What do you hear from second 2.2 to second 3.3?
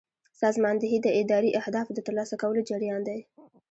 کولو جریان دی.